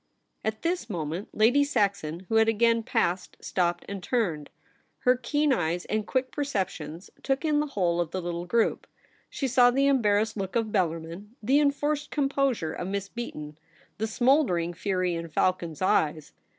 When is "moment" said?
0.89-1.29